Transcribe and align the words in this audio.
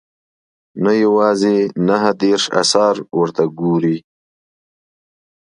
نه 0.83 0.91
یوازې 1.03 1.55
نهه 1.87 2.11
دېرش 2.21 2.45
اثار 2.61 2.95
ورته 3.19 3.43
ګوري. 3.59 3.97